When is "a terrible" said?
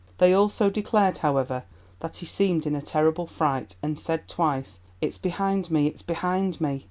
2.73-3.27